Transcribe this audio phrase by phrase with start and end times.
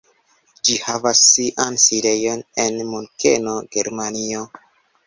[0.69, 4.47] Ĝi havas sian sidejon en Munkeno, Germanio.